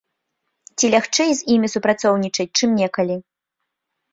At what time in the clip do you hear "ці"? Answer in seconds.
0.77-0.85